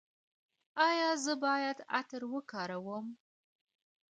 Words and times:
ایا 0.87 1.09
زه 1.23 1.33
باید 1.43 1.77
عطر 1.97 2.21
وکاروم؟ 2.33 3.05